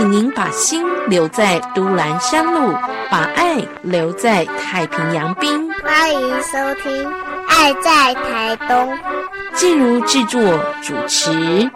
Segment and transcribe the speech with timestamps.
[0.00, 2.72] 请您把心留在都兰山路，
[3.10, 5.70] 把爱留在太平洋滨。
[5.84, 7.06] 欢迎收听
[7.46, 8.94] 《爱在台东》，
[9.52, 10.40] 进如制作
[10.80, 11.70] 主持。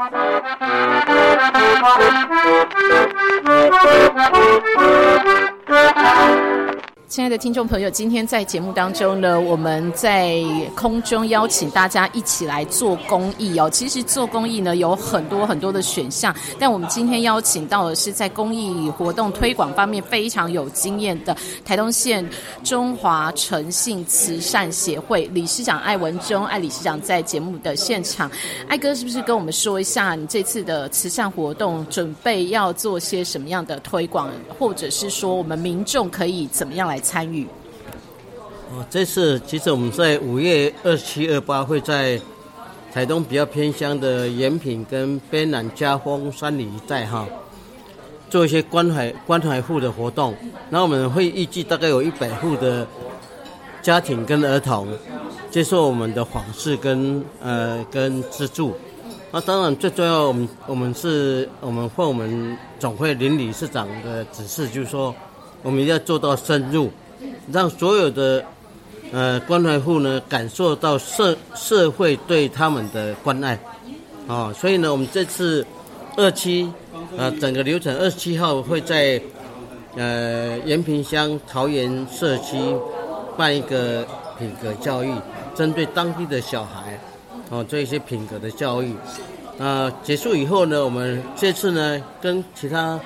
[7.14, 10.42] 亲爱的听众朋友，今天在节目当中呢，我们在
[10.74, 13.70] 空中邀请大家一起来做公益哦。
[13.70, 22.28] 其实做公益呢有很多很多的选项，但我们今天邀请到的是在公益活动推广方面非常有经验的台东县
[22.64, 28.28] 中华诚信慈善协会理事长艾文忠艾理事长在节目的现场。
[28.66, 34.28] 艾哥是不是跟我们说一下你这次的慈善活动准备要做些什么样的推广，
[34.58, 37.00] 或者是说我们民众可以怎么样来？
[37.04, 37.46] 参与
[38.72, 42.18] 哦，这次其实我们在五月二七、二八会在
[42.92, 47.28] 台东比较偏乡的延平跟边南嘉丰山里一带哈，
[48.30, 50.34] 做一些关怀关怀户的活动。
[50.70, 52.86] 那我们会预计大概有一百户的
[53.82, 54.88] 家庭跟儿童
[55.50, 58.74] 接受我们的访视跟呃跟资助。
[59.30, 65.14] 那当然最重要，我们我们是我们或我们总会林理事长的指示，就是说。
[65.62, 66.90] 我们要做到深入，
[67.52, 68.44] 让所有的
[69.12, 73.58] 呃关怀户呢感受到社社会对他们的关爱，
[74.26, 75.66] 啊，所以呢，我们这次
[76.16, 76.70] 二期
[77.16, 79.20] 呃整个流程二十七号会在
[79.96, 82.56] 呃延平乡桃园社区
[83.36, 84.06] 办一个
[84.38, 85.12] 品格教育，
[85.54, 86.98] 针对当地的小孩
[87.50, 88.94] 哦做一些品格的教育，
[89.58, 92.98] 啊结束以后呢，我们这次呢跟其他。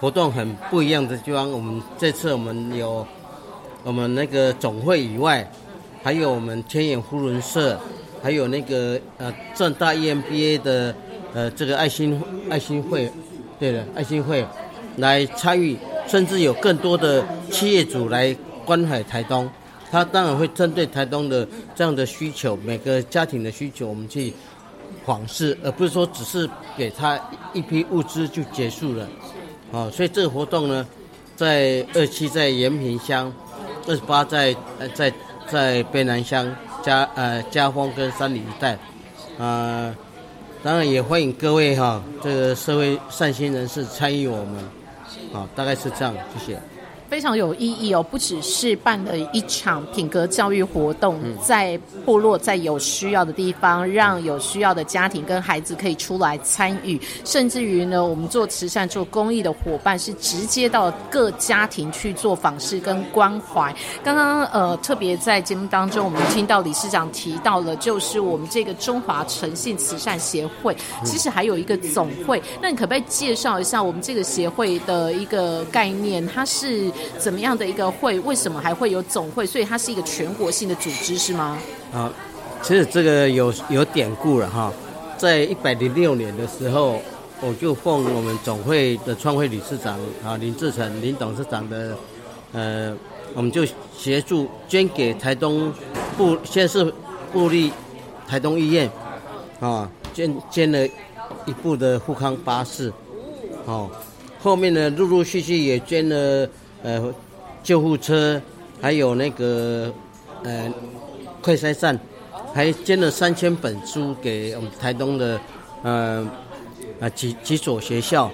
[0.00, 3.06] 活动很不一样的地方，我们这次我们有
[3.82, 5.50] 我们那个总会以外，
[6.02, 7.78] 还有我们天眼呼伦社，
[8.22, 10.94] 还有那个呃正大 EMBA 的
[11.32, 12.20] 呃这个爱心
[12.50, 13.10] 爱心会，
[13.58, 14.46] 对的爱心会
[14.96, 15.76] 来参与，
[16.06, 19.48] 甚至有更多的企业主来关怀台东，
[19.90, 24.32] 他当然会针对台东的这样的需求，每个家庭的需求，我们去
[25.06, 27.18] 访视，而不是说只是给他
[27.54, 29.08] 一批物资就结束了。
[29.72, 30.86] 哦，所以这个活动呢，
[31.36, 33.32] 在二期在延平乡，
[33.90, 34.54] 二十八在
[34.94, 35.12] 在
[35.48, 36.48] 在北南乡
[36.80, 38.78] 家呃家风跟山里一带，
[39.36, 39.92] 呃，
[40.62, 44.62] 当然也欢迎各位哈这个社会善心人士参与我们，
[45.32, 46.60] 好，大概是这样，谢谢。
[47.10, 51.76] 非常有意义哦，不只是办了一场品格教育活动，在
[52.06, 63.74] 部落在有需要的地方，让有需要的家庭跟孩子可以出来参与，甚至于呢，我们做慈善、做公益的伙伴是直接到各家庭去做访视跟关怀。
[64.04, 72.40] 刚刚呃，特别在节目当中，我们听到理事长提到了，就是我们这个中华诚信慈善协会，其实还有一个总会。
[72.62, 76.24] 那你可不可以介绍一下我们这个协会的一个概念？
[76.28, 78.18] 它是怎么样的一个会？
[78.20, 79.46] 为什么还会有总会？
[79.46, 81.58] 所以它是一个全国性的组织，是吗？
[81.92, 82.10] 啊，
[82.62, 84.72] 其实这个有有典故了哈。
[85.18, 87.00] 在一百零六年的时候，
[87.40, 91.96] 我就奉我们总会的创会理事长啊林志成林董事长的，
[92.52, 92.96] 呃，
[93.34, 95.70] 我们就协助捐给台东
[96.16, 96.90] 部先是
[97.32, 97.70] 布立
[98.26, 98.90] 台东医院
[99.60, 100.86] 啊，捐捐了
[101.44, 102.90] 一部的富康巴士，
[103.66, 103.90] 哦，
[104.42, 106.48] 后面呢陆陆续续也捐了。
[106.82, 107.12] 呃，
[107.62, 108.40] 救护车，
[108.80, 109.92] 还有那个
[110.42, 110.72] 呃，
[111.42, 111.98] 快筛站，
[112.54, 115.38] 还捐了三千本书给我们台东的
[115.82, 116.26] 呃
[116.98, 118.30] 啊几几所学校，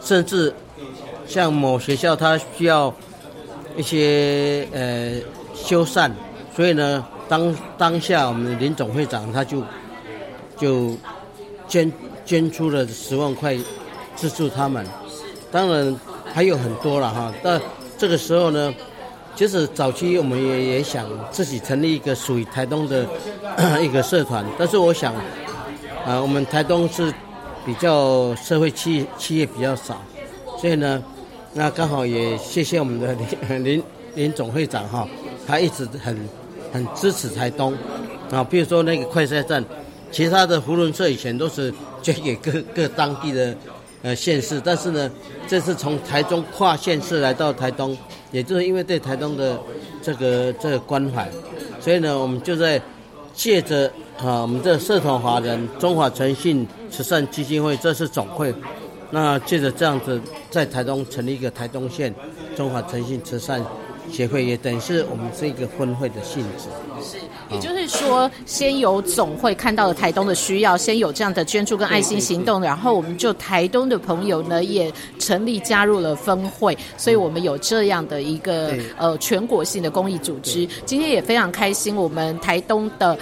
[0.00, 0.54] 甚至
[1.26, 2.94] 像某学校它需要
[3.76, 5.20] 一些呃
[5.54, 6.10] 修缮，
[6.54, 9.62] 所以呢，当当下我们林总会长他就
[10.56, 10.96] 就
[11.68, 11.92] 捐
[12.24, 13.54] 捐出了十万块
[14.14, 14.86] 资助他们，
[15.50, 15.94] 当然。
[16.36, 17.58] 还有很多了哈，但
[17.96, 18.74] 这个时候呢，
[19.34, 23.06] 其实早期我们也也想自己成立一个属于台东的
[23.80, 25.14] 一个社团，但是我想，
[26.04, 27.10] 啊，我们台东是
[27.64, 29.98] 比较社会企企业比较少，
[30.60, 31.02] 所以呢，
[31.54, 33.82] 那刚好也谢谢我们的林林
[34.14, 35.08] 林总会长哈，
[35.46, 36.28] 他一直很
[36.70, 37.72] 很支持台东
[38.30, 39.64] 啊，比如说那个快车站，
[40.12, 41.72] 其他的胡伦社以前都是
[42.02, 43.56] 捐给各各当地的。
[44.02, 45.10] 呃，县市，但是呢，
[45.48, 47.96] 这次从台中跨县市来到台东，
[48.30, 49.58] 也就是因为对台东的
[50.00, 51.28] 这个这个关怀，
[51.80, 52.80] 所以呢，我们就在
[53.34, 58.54] 借着啊，我们的社团华人中华诚信慈善基金会，这次总会，
[59.10, 60.20] 那借着这样子
[60.50, 62.14] 在台东成立一个台东县
[62.54, 63.64] 中华诚信慈善
[64.12, 66.68] 协会，也等于是我们这个分会的性质。
[67.50, 80.68] 也就是说，先有总会看到了台东的需要，先有这样的捐助跟爱心行动，然后我们就台东的朋友呢也成立加入了分会，所以我们有这样的一个呃全国性的公益组织。
[80.84, 83.18] 今天也非常开心，我们台东的。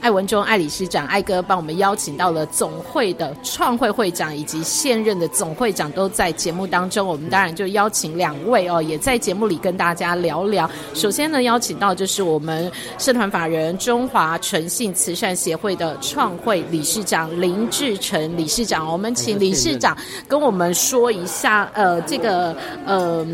[0.00, 10.70] 艾文忠艾理事长艾哥帮我们邀请到了总会的创会会长以及现任的总会长都在节目当中，我们当然就邀请两位哦，也在节目里跟大家聊聊。
[10.94, 19.96] 首先呢，邀请到就是我们社团法人中华诚信慈善协会的创会理事长林志成理事长，我们请理事长
[20.28, 22.56] 跟我们说一下，呃，这个
[22.86, 23.26] 呃。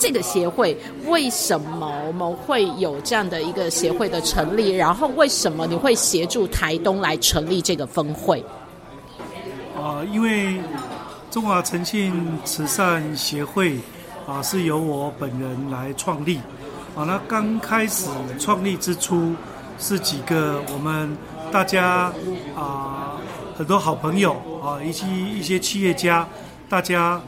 [0.00, 0.74] 这个协会
[1.06, 4.70] 为什么我们会有这样的一个协会的成立？
[4.70, 8.42] 然后为什么你会协助台东来成立这个分会？
[9.76, 10.58] 啊，因为
[11.30, 12.14] 中华诚信
[12.46, 13.76] 慈善协会
[14.26, 16.38] 啊是由我本人来创立。
[16.96, 18.08] 啊，那刚开始
[18.38, 19.34] 创立之初
[19.78, 21.14] 是几个我们
[21.52, 22.10] 大家
[22.56, 23.20] 啊
[23.54, 24.32] 很多好朋友
[24.64, 25.06] 啊，以及
[25.38, 26.26] 一些企业家，
[26.70, 27.20] 大家。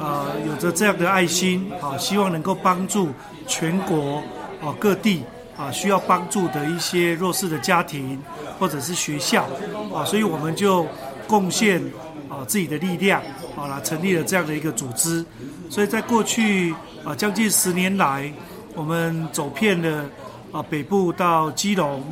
[0.00, 3.10] 啊，有着这样的爱心啊，希望能够帮助
[3.46, 4.22] 全国
[4.62, 5.22] 啊各地
[5.58, 8.18] 啊需要帮助的一些弱势的家庭
[8.58, 9.46] 或者是学校
[9.94, 10.86] 啊，所以我们就
[11.28, 11.82] 贡献
[12.30, 13.20] 啊自己的力量
[13.54, 15.22] 啊，来成立了这样的一个组织。
[15.68, 16.74] 所以在过去
[17.04, 18.32] 啊将近十年来，
[18.74, 20.06] 我们走遍了
[20.50, 22.02] 啊北部到基隆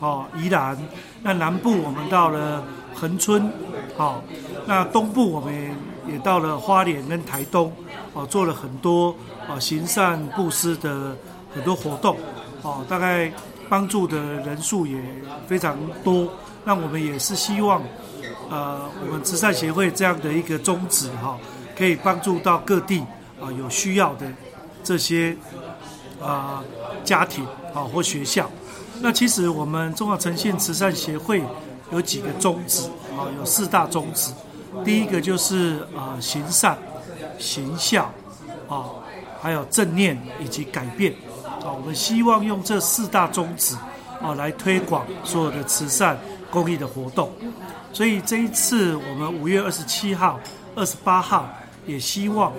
[0.00, 0.78] 啊宜兰，
[1.22, 2.64] 那南部我们到了
[2.94, 3.52] 恒春，
[3.98, 4.24] 好，
[4.66, 5.93] 那东部我们。
[6.06, 7.72] 也到了花莲跟台东，
[8.14, 9.14] 啊，做了很多
[9.48, 11.16] 啊行善布施的
[11.54, 12.16] 很多活动，
[12.62, 13.32] 哦，大概
[13.68, 14.98] 帮助的人数也
[15.46, 16.28] 非常多。
[16.64, 17.82] 那我们也是希望，
[18.50, 21.38] 呃，我们慈善协会这样的一个宗旨，哈，
[21.76, 23.00] 可以帮助到各地
[23.40, 24.26] 啊有需要的
[24.82, 25.36] 这些
[26.22, 26.62] 啊
[27.04, 28.50] 家庭啊或学校。
[29.00, 31.42] 那其实我们中华诚信慈善协会
[31.92, 34.32] 有几个宗旨，啊，有四大宗旨。
[34.82, 36.76] 第一个就是啊行善、
[37.38, 38.10] 行孝
[38.68, 38.90] 啊，
[39.40, 41.12] 还有正念以及改变
[41.60, 41.70] 啊。
[41.70, 43.76] 我们希望用这四大宗旨
[44.20, 46.18] 啊来推广所有的慈善
[46.50, 47.30] 公益的活动。
[47.92, 50.40] 所以这一次我们五月二十七号、
[50.74, 51.48] 二十八号
[51.86, 52.52] 也希望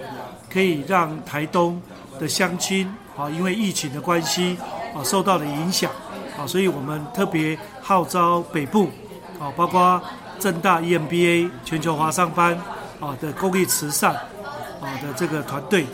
[0.50, 1.82] 可以让台东
[2.20, 2.88] 的乡亲
[3.18, 4.58] 啊，因为疫情的关系
[4.96, 5.92] 啊受到了影响
[6.40, 8.90] 啊，所以我们特别号召北部
[9.40, 10.02] 啊，包括。
[10.40, 12.56] 正大 EMBA 全球华商班
[13.00, 15.86] 啊的公益慈善啊的这个团队，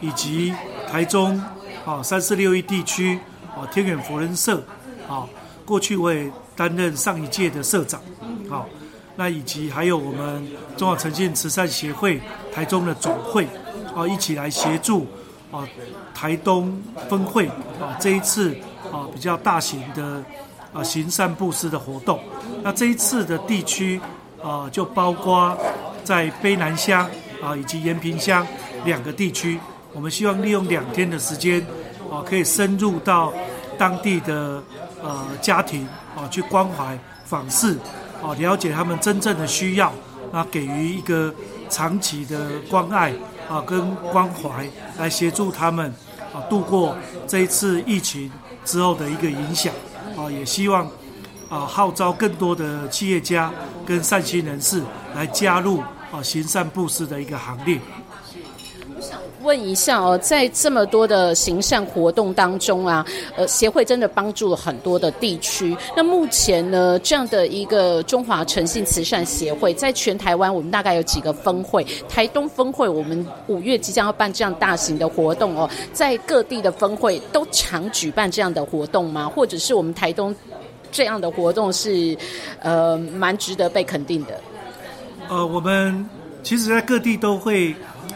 [0.00, 0.54] 以及
[0.90, 1.42] 台中
[1.86, 3.18] 啊三四六一地区
[3.56, 4.62] 啊天远佛人社
[5.08, 5.26] 啊，
[5.64, 8.00] 过去我也担任上一届的社长，
[8.50, 8.64] 啊，
[9.16, 10.46] 那以及还有我们
[10.76, 12.20] 中华诚信慈善协会
[12.52, 13.46] 台中的总会
[13.94, 15.06] 啊，一起来协助
[15.50, 15.66] 啊
[16.14, 17.46] 台东分会
[17.80, 18.54] 啊这一次
[18.92, 20.22] 啊比较大型的。
[20.74, 22.20] 啊，行善布施的活动。
[22.62, 23.98] 那这一次的地区
[24.42, 25.56] 啊，就包括
[26.02, 27.08] 在卑南乡
[27.40, 28.46] 啊以及延平乡
[28.84, 29.58] 两个地区。
[29.92, 31.64] 我们希望利用两天的时间
[32.10, 33.32] 啊，可以深入到
[33.78, 34.60] 当地的
[35.00, 35.86] 呃家庭
[36.16, 37.78] 啊，去关怀访视
[38.20, 39.92] 啊，了解他们真正的需要，
[40.32, 41.32] 那给予一个
[41.70, 43.12] 长期的关爱
[43.48, 44.68] 啊跟关怀，
[44.98, 45.94] 来协助他们
[46.32, 46.96] 啊度过
[47.28, 48.30] 这一次疫情
[48.64, 49.72] 之后的一个影响。
[50.30, 50.86] 也希望
[51.48, 53.52] 啊号召更多的企业家
[53.86, 54.82] 跟善心人士
[55.14, 57.80] 来加入啊行善布施的一个行列。
[59.44, 63.04] 问一下哦，在这么多的行善活动当中啊，
[63.36, 65.76] 呃，协会真的帮助了很多的地区。
[65.94, 71.86] 那目前呢，这样的一个中华诚信慈善协会，在全台湾我们大概有几个分会？
[72.08, 79.28] 台东分会，我们五月即将要办这样大型的活动哦，在各地的分会都常举办这样的活动吗？
[79.28, 80.34] 或者是我们台东
[80.90, 82.16] 这样的活动是
[82.60, 84.40] 呃蛮值得被肯定的？
[85.28, 86.08] 呃，我们
[86.42, 87.74] 其实在各地都会。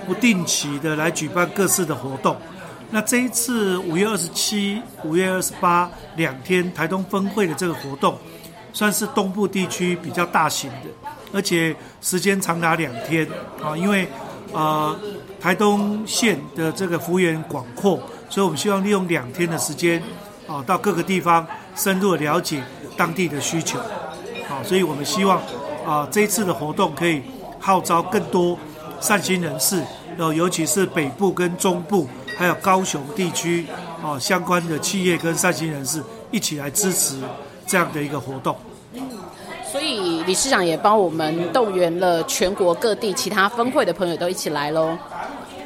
[0.08, 2.34] 不定期的来举办各式的活动，
[2.90, 8.16] 那这一次五月二十七、五月二十八两天台东分会的这个活动，
[8.72, 13.28] 算是东部地区比较大型的，而且时间长达两天
[13.62, 14.08] 啊，因为
[14.54, 14.98] 呃
[15.38, 18.00] 台东县的这个幅员广阔，
[18.30, 20.02] 所以我们希望利用两天的时间
[20.46, 21.46] 啊，到各个地方
[21.76, 22.62] 深入了解
[22.96, 23.78] 当地的需求，
[24.48, 25.42] 好，所以我们希望
[25.86, 27.20] 啊这一次的活动可以
[27.60, 28.58] 号召更多
[28.98, 29.84] 善心人士。
[30.18, 33.66] 哦，尤其是北部跟中部，还有高雄地区，
[34.02, 37.16] 哦，相关的企业跟善心人士一起来支持
[37.66, 38.56] 这样的一个活动。
[39.70, 44.96] 所以理事长也帮我们动员了全国各地其他分会的朋友都一起来喽。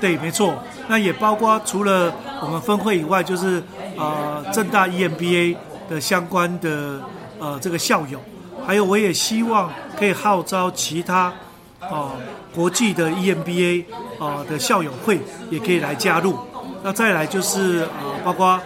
[0.00, 0.54] 对，没错。
[0.88, 3.62] 那也包括除了我们分会以外，就是
[3.96, 5.56] 呃正大 EMBA
[5.88, 7.00] 的相关的
[7.38, 8.20] 呃这个校友，
[8.66, 11.32] 还有我也希望可以号召其他
[11.80, 12.10] 哦
[12.52, 13.84] 国际的 EMBA
[14.22, 16.38] 啊的校友会也可以来加入。
[16.82, 18.60] 那再来就是呃包括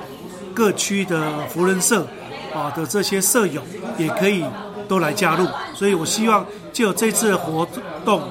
[0.52, 2.06] 各区的福人社
[2.54, 3.62] 啊的这些社友
[3.96, 4.44] 也可以
[4.86, 5.46] 都来加入。
[5.75, 7.66] 所以我希望就这次活
[8.04, 8.22] 动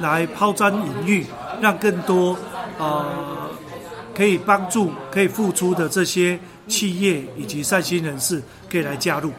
[0.00, 1.26] 来抛砖引玉，
[1.60, 2.36] 让更多
[2.78, 3.04] 呃。
[4.12, 9.32] 可以帮助、可以付出的这些企业以及善心人士，可以来加入。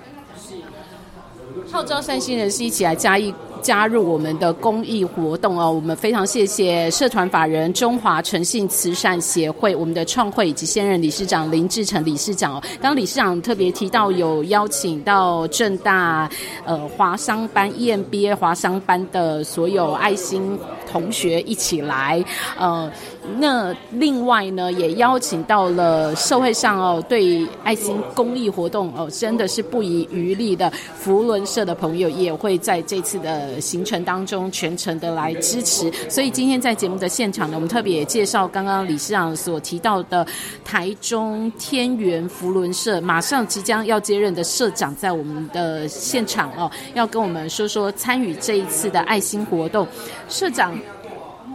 [1.71, 3.31] 号召善心人士一起来加一
[3.61, 5.71] 加入我们的公益活动哦！
[5.71, 12.63] 我们非常谢谢社团法人中华诚信慈善协会，我们的创会以及现任理事长林志成理事长哦。
[12.81, 16.29] 刚刚理事长特别提到有邀请到正大
[16.65, 20.57] 呃华商班 EMBA 华商班的所有爱心
[20.91, 22.23] 同学一起来，
[22.57, 22.91] 呃。
[23.37, 35.91] 那另外呢，也邀请到了社会上哦，对爱心公益活动哦，真的是不遗余力的福伦社的朋友，也会在这次的行程当中全程的来支持。
[36.09, 40.25] 所以今天在节目的现场呢，我们特别也介绍刚刚理事长所提到的
[40.63, 49.87] 台中天元福伦社，马上即将要接任的社长，在我们的现场哦，要跟我们说说参与这一次的爱心活动，
[50.29, 50.77] 社长。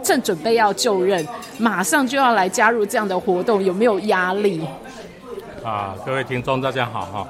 [0.03, 1.27] 正准备要就任，
[1.57, 4.61] 马上就要来加入这样的活动，有没有压力？
[5.65, 7.27] 啊，各位听众大家好哈，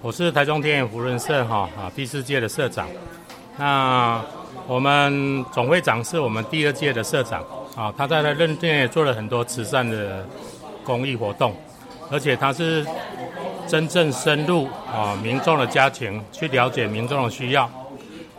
[0.00, 2.86] 我是台中天眼福人社哈啊第四届的社长。
[3.56, 4.20] 那
[4.66, 7.42] 我们总会长是我们第二届的社长
[7.76, 10.26] 啊，他在他任内也做了很多慈善的
[10.82, 11.54] 公益活动，
[12.10, 12.84] 而且他是
[13.66, 17.70] 真正深入啊民众的家庭去了解民众的需要，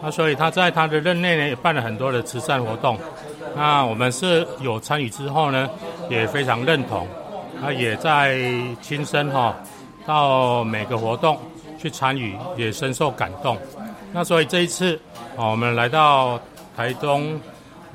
[0.02, 2.98] 那所以他在他的任内呢也办了很多的慈善活动。
[3.56, 5.70] 那我们是有参与之后呢，
[6.10, 7.08] 也非常认同，
[7.64, 8.38] 啊，也在
[8.82, 9.56] 亲身哈
[10.06, 11.40] 到每个活动
[11.80, 13.58] 去参与，也深受感动。
[14.16, 14.98] 那所以这一次
[15.36, 16.40] 啊，我们来到
[16.74, 17.34] 台东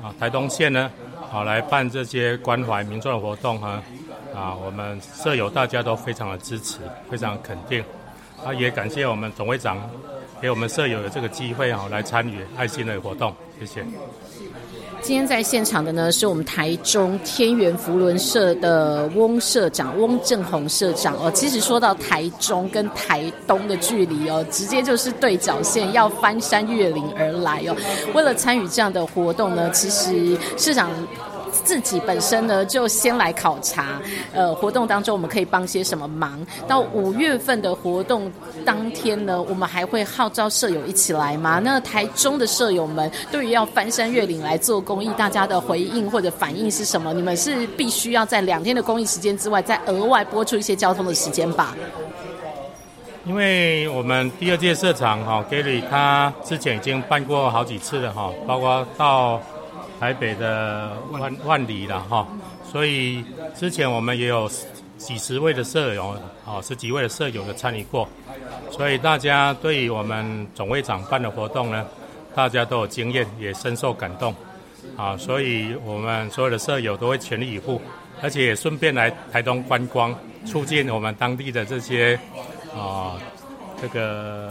[0.03, 0.87] 啊台东县呢，
[1.33, 3.81] 啊来办这些关怀民众的活动哈，
[4.31, 6.77] 啊我们舍友大家都非常的支持，
[7.09, 7.83] 非常肯定，
[8.45, 9.81] 啊也感谢我们总会长
[10.39, 13.83] 给我们舍友的这个机会啊来参与爱心的活动，谢谢。
[15.01, 21.31] 今天在现场的呢，是我们台中天元福伦社的翁社长翁正宏社长哦。
[21.33, 27.75] 其实说到台中跟台东的距离哦，直接就是对角线，要翻山越岭而来哦。
[28.13, 30.91] 为了参与这样的活动呢，其实社长。
[31.63, 34.01] 自己本身呢，就先来考察，
[34.33, 36.39] 呃，活动当中我们可以帮些什么忙。
[36.67, 38.31] 到五月份的活动
[38.65, 41.59] 当天呢，我们还会号召舍友一起来吗？
[41.63, 47.13] 那台中的舍友们对于要翻山越岭来做公益，大家的回应或者反应是什么？
[47.13, 51.75] 你们是必须要在两天的公益时间之外，再额外拨出一些交通的时间吧？
[53.25, 59.39] 因为我们第二届社长哈 Gary 他之前已经办过好几次了哈，包括到。
[60.01, 62.27] 台北的万万里了哈，
[62.71, 64.49] 所以之前我们也有
[64.97, 68.09] 几十位的舍友，啊，十几位的舍友的参与过，
[68.71, 71.85] 所以大家对于我们总会长办的活动呢，
[72.33, 74.33] 大家都有经验，也深受感动，
[74.97, 77.79] 啊，所以我们所有的舍友都会全力以赴，
[78.23, 80.15] 而且也顺便来台东观光，
[80.47, 82.19] 促进我们当地的这些
[82.75, 83.21] 啊
[83.79, 84.49] 这个。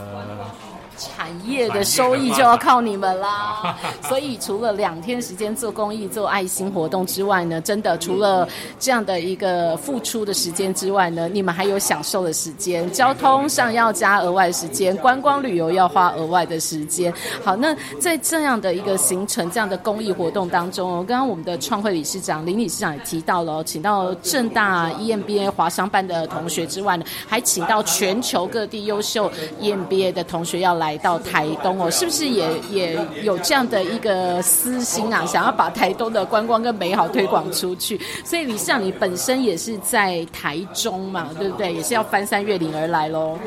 [1.01, 3.75] 产业的收益就要靠你们啦，
[4.07, 8.47] 所以除了两天时间做公益、做爱心活动之外呢，真的除了
[8.79, 17.11] 这样的一个付出的时间之外呢，你们还有享受的时间，交通上要加额外时间，观光旅游要花额外的时间。
[17.43, 30.90] 好，那在这样的一个行程、这样的公益活动当中，刚刚我们的创会理事长林理事长也提到了，请到正大 EMBA 华商班的同学之外呢，还请到全球各地优秀 EMBA 的同学要来。
[30.91, 35.25] 来到台东哦，是不是也也有这样的一个私心啊？
[35.25, 38.01] 想要把台东的观光跟美好推广出去？
[38.25, 41.73] 所以李市长，你本身也是在台中嘛，对不对？
[41.73, 43.39] 也是要翻山越岭而来喽。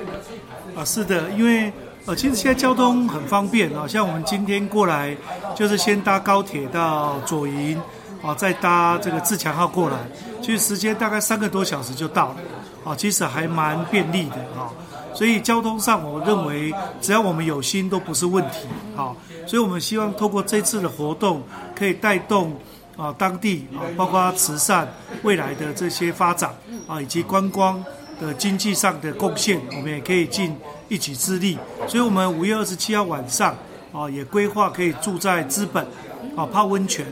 [0.74, 1.70] 啊，是的，因为
[2.06, 5.14] 呃，其实现在交通很方便啊，像我们今天过来，
[5.54, 7.78] 就是先搭高铁到左营，
[8.22, 9.98] 啊，再搭这个自强号过来，
[10.42, 12.36] 其实时间大概三个多小时就到了，
[12.86, 14.72] 啊，其实还蛮便利的啊。
[15.14, 18.68] 所以交通上，我认为只要我们有心，都不是问题。
[18.96, 19.16] 好，
[19.46, 21.44] 所以我们希望透过这次的活动，
[21.76, 22.56] 可以带动
[22.98, 24.92] 啊当地啊，包括慈善
[25.24, 26.50] 未来的这些发展
[26.88, 27.84] 啊，以及观光
[28.20, 30.56] 的经济上的贡献，我们也可以尽
[30.90, 31.58] 一己之力。
[31.88, 33.56] 所以，我们五月二十七号晚上
[33.92, 35.86] 啊，也规划可以住在资本
[36.36, 37.06] 啊泡温泉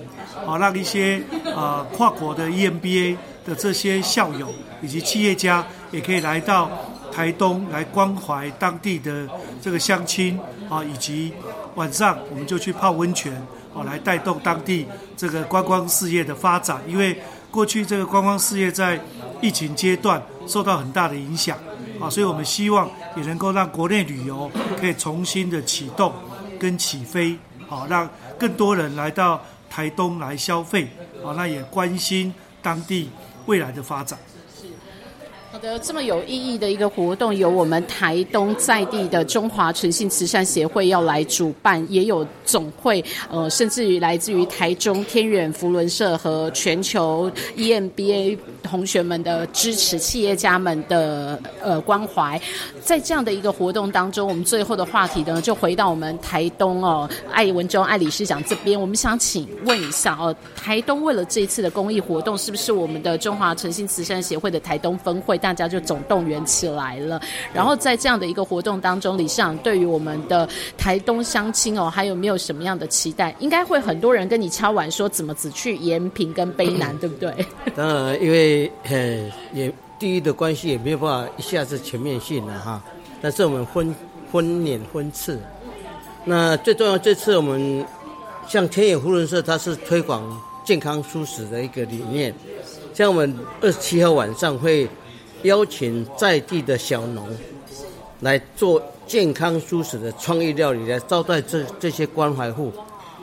[0.48, 1.22] 啊，让一些
[1.56, 3.16] 啊跨国的 EMBA
[3.46, 6.70] 的这些校友以及企业家，也可以来到
[7.12, 9.28] 台东来关怀当地的
[9.62, 10.40] 这个乡亲
[10.70, 11.34] 啊，以及
[11.76, 13.34] 晚上我们就去泡温泉
[13.76, 14.88] 啊，来带动当地
[15.18, 16.82] 这个观光事业的发展。
[16.88, 19.00] 因为过去这个观光事业在
[19.42, 21.58] 疫情阶段受到很大的影响
[22.00, 24.50] 啊，所以我们希望也能够让国内旅游
[24.80, 26.14] 可以重新的启动
[26.60, 27.38] 跟起飞，
[27.68, 30.88] 好让更多人来到台东来消费
[31.26, 33.10] 啊，那也关心当地
[33.46, 34.18] 未来的发展。
[35.62, 52.42] 的，这么有意义的一个活动，由我们台东在地的中华诚信慈善协会要来主办，也有总会，呃，甚至于来自于台中天远福伦社和全球 EMBA 同学们的支持，企业家们的呃关怀，
[52.84, 65.42] 在这样的一个活动当中，我们最后的话题呢，就回到我们台东哦，艾文忠艾理事长这边，我们想请问一下哦，台东为了这一次的公益活动，是不是我们的中华诚信慈善协会的台东分会？
[65.42, 67.22] 大家就总动员起来了，
[67.54, 73.36] 然后在这样的一个活动当中，理事长对于我们的台东乡亲哦，还有没有什么样的期待？
[73.40, 77.34] 应该会很多人跟你敲碗说，怎么只去延平跟卑南，对不对？
[77.76, 82.82] 当然，因为呃，也地域的关系也没有办法一下子全面性的哈。
[83.22, 83.96] 但是我们分
[84.32, 85.40] 分年分次，
[86.26, 87.86] 那最重要这次我们
[88.48, 92.34] 像天野福伦社，它是推广健康舒适的一个理念。
[92.94, 94.88] 像我们二十七号晚上会
[95.44, 97.28] 邀请在地的小农
[98.20, 102.72] 来做健康舒适的创意料理，来招待这这些关怀户。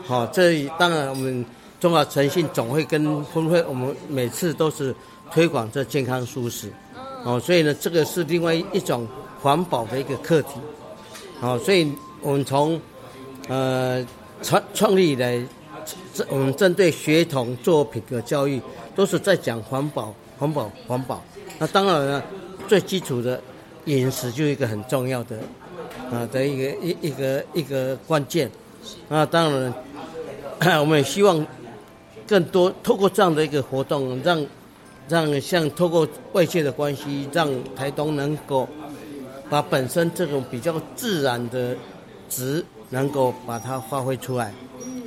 [0.04, 1.44] 好，这当然我们
[1.80, 4.94] 中华诚信总会跟分会，我们每次都是
[5.32, 6.72] 推广这健康舒适。
[7.24, 9.06] 哦，所以呢，这个是另外一种
[9.40, 10.60] 环保的一个课题。
[11.40, 12.80] 好，所以我们从
[13.48, 14.06] 呃
[14.42, 15.42] 创创立以来，
[16.28, 18.60] 我们针对学童做品格教育。
[18.98, 21.22] 都是在讲环保，环保，环保。
[21.58, 22.24] 那当然了，
[22.68, 23.40] 最基础的
[23.86, 25.36] 饮食就一个很重要的
[26.10, 28.50] 啊的一个一一个一个关键。
[29.08, 29.74] 那当然，
[30.80, 31.44] 我们也希望
[32.26, 34.46] 更多透过这样的一个活动，让
[35.08, 38.68] 让像透过外界的关系，让台东能够
[39.50, 41.76] 把本身这种比较自然的
[42.28, 44.52] 值能够把它发挥出来，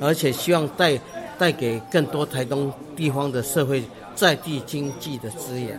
[0.00, 0.98] 而且希望带。
[1.38, 3.82] 带给更多台东地方的社会
[4.14, 5.78] 在地经济的资源。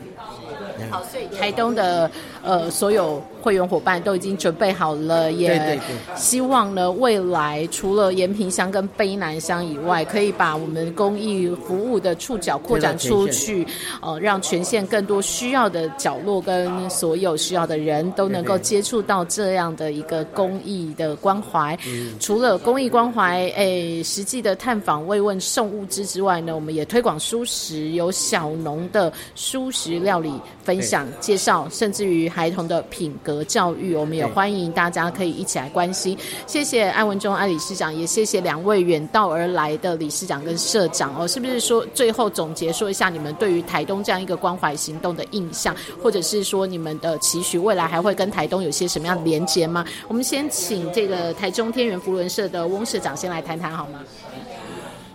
[0.89, 2.09] 好，所以台东的
[2.43, 5.79] 呃所有会员伙伴都已经准备好了，也
[6.15, 13.65] 希望呢未来除了延平乡跟卑南乡以外，可以把我们公益服务的触角扩展出去，
[14.01, 21.77] 呃，让全县更多需要的角落跟所有需要的人都能够接触到这样的一个公益的关怀。
[22.19, 30.31] 除了公益关怀，诶，实际的探访慰问送物资之外呢，我们也推广书食，有小农的蔬食料理。
[30.63, 36.17] 分享、介绍，甚至于孩童的品格教育，我们也欢迎大家可以一起来关心。
[36.47, 41.27] 谢谢安文忠安理事长，也谢谢两位远道而来的理事长跟社长哦。
[41.27, 49.85] 是不是说最后总结说一下你们对于台东这样一个关怀行动的印象，或者是说你们的期许，未来还会跟台东有些什么样的连接吗？
[50.07, 53.99] 我们先请这个台中天元福伦社的翁社长先来谈谈好吗？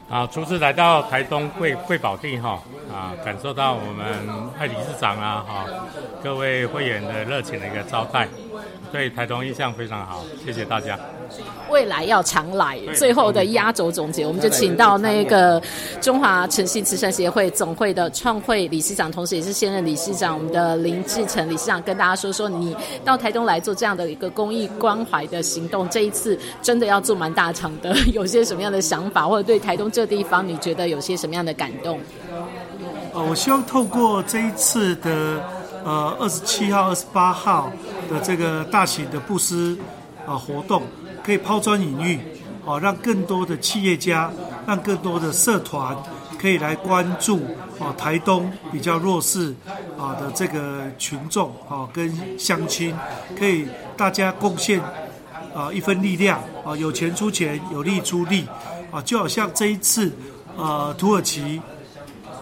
[0.09, 2.59] 啊，初次来到台东贵贵宝地哈，
[2.90, 5.66] 啊，感受到我们艾理事长啊，哈，
[6.23, 8.27] 各位会员的热情的一个招待。
[8.90, 10.98] 对台东印象非常好，谢谢大家。
[11.70, 12.79] 未来要常来。
[12.94, 15.61] 最后的压轴总结，我们就请到那个
[16.01, 22.74] 中华诚信慈善协会总会的创会理事长，同时也是现任理事长，我们的林志成理事长，跟大家说说，你
[23.05, 32.01] 到台东来做这样的一个公益关怀的行动，这一次真的要做蛮大场的，有些什么样的想法，或者对台东这地方，你觉得有些什么样的感动？
[33.12, 35.58] 呃，我希望透过这一次的。
[35.85, 37.71] 呃，二十七号、二十八号
[38.11, 39.79] 的这个大型的布施
[40.27, 40.83] 啊活动，
[41.25, 42.19] 可以抛砖引玉，
[42.67, 44.31] 啊，让更多的企业家、
[44.67, 45.97] 让更多的社团
[46.38, 47.41] 可以来关注
[47.79, 49.55] 啊台东比较弱势
[49.99, 52.95] 啊的这个群众啊跟乡亲，
[53.38, 54.81] 可以大家贡献
[55.55, 58.47] 啊一份力量啊，有钱出钱，有力出力
[58.91, 60.12] 啊，就好像这一次
[60.57, 61.61] 呃土耳其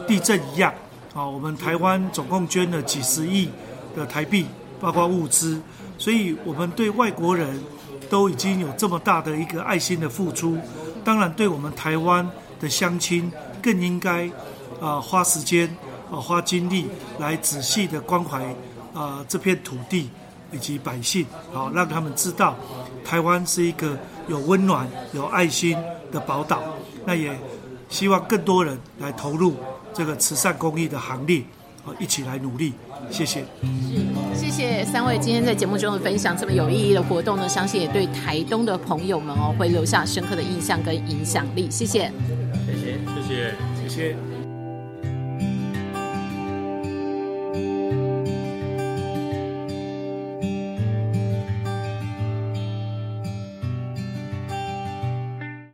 [0.07, 0.73] 地震一样。
[1.17, 3.49] 啊，我们台湾总共捐了几十亿
[3.97, 4.45] 的台币，
[4.79, 5.59] 包括物资，
[5.97, 7.59] 所以我们对外国人
[8.11, 10.59] 都已经有这么大的一个爱心的付出，
[11.03, 14.31] 当然对我们台湾的乡亲更应该
[14.79, 15.67] 啊花时间
[16.13, 16.87] 啊花精力
[17.19, 18.55] 来仔细的关怀
[18.93, 20.11] 啊这片土地
[20.53, 22.55] 以及百姓，好让他们知道
[23.03, 23.97] 台湾是一个
[24.29, 25.79] 有温暖、有爱心
[26.13, 26.63] 的宝岛。
[27.07, 27.35] 那也
[27.89, 29.57] 希望更多人来投入。
[29.97, 31.43] 这个慈善公益的行列，
[31.85, 32.75] 哦一起来努力。
[33.11, 33.45] 谢谢。
[34.35, 41.71] 谢谢三位今天在节目中的分享，这么有意义的活动呢，相信也对台东的朋友们哦会留下深刻的印象跟影响力。
[41.71, 42.13] 谢谢。
[42.67, 42.99] 谢谢。
[43.15, 43.55] 谢谢。
[43.83, 44.36] 谢谢。